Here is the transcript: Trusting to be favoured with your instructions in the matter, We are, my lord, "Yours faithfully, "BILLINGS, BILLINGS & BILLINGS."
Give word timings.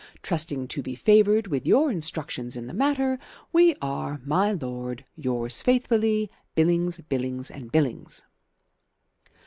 Trusting 0.23 0.67
to 0.69 0.81
be 0.81 0.95
favoured 0.95 1.45
with 1.45 1.67
your 1.67 1.91
instructions 1.91 2.55
in 2.55 2.65
the 2.65 2.73
matter, 2.73 3.19
We 3.53 3.75
are, 3.83 4.19
my 4.25 4.51
lord, 4.53 5.05
"Yours 5.15 5.61
faithfully, 5.61 6.31
"BILLINGS, 6.55 7.01
BILLINGS 7.07 7.51
& 7.65 7.71
BILLINGS." 7.71 8.23